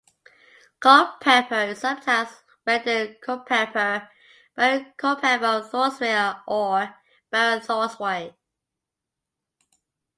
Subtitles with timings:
[0.79, 2.29] Colepeper is sometimes
[2.65, 4.09] rendered "Culpeper",
[4.55, 6.95] Baron Colepeper of Thoresway, or
[7.29, 8.33] Baron Thoresway.